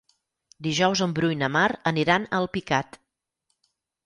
Dijous 0.67 1.03
en 1.05 1.13
Bru 1.19 1.29
i 1.33 1.37
na 1.41 1.49
Mar 1.57 1.67
aniran 1.93 2.27
a 2.31 2.41
Alpicat. 2.41 2.99